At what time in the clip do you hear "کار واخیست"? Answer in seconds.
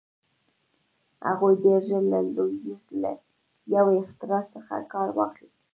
4.93-5.59